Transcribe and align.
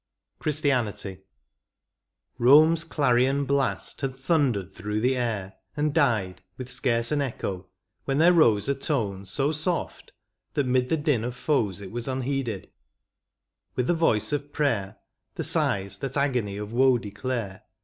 11 0.37 0.41
CHRISTIANITY. 0.41 1.21
Bome's 2.39 2.83
clarion 2.83 3.45
blast 3.45 4.01
had 4.01 4.15
thundered 4.17 4.73
through 4.73 4.99
the 4.99 5.15
air, 5.15 5.53
And 5.77 5.93
died 5.93 6.41
with 6.57 6.71
scarce 6.71 7.11
an 7.11 7.21
echo, 7.21 7.67
when 8.05 8.17
there 8.17 8.33
rose 8.33 8.67
A 8.67 8.73
tone 8.73 9.25
so 9.25 9.51
soft, 9.51 10.11
that 10.55 10.65
'mid 10.65 10.89
the 10.89 10.97
din 10.97 11.23
of 11.23 11.35
foes 11.35 11.81
It 11.81 11.91
was 11.91 12.07
unheeded; 12.07 12.71
with 13.75 13.85
the 13.85 13.93
voice 13.93 14.33
of 14.33 14.51
prayer, 14.51 14.97
The 15.35 15.43
sighs 15.43 15.99
that 15.99 16.17
agony 16.17 16.57
of 16.57 16.73
woe 16.73 16.97
declare. 16.97 17.61